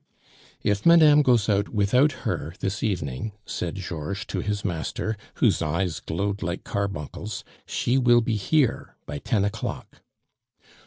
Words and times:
"If 0.63 0.83
madame 0.83 1.21
goes 1.21 1.47
out 1.47 1.69
without 1.69 2.11
her 2.25 2.55
this 2.59 2.81
evening," 2.81 3.33
said 3.45 3.75
Georges 3.75 4.25
to 4.29 4.39
his 4.39 4.65
master, 4.65 5.15
whose 5.35 5.61
eyes 5.61 5.99
glowed 5.99 6.41
like 6.41 6.63
carbuncles, 6.63 7.43
"she 7.67 7.99
will 7.99 8.21
be 8.21 8.35
here 8.35 8.95
by 9.05 9.19
ten 9.19 9.45
o'clock." 9.45 10.01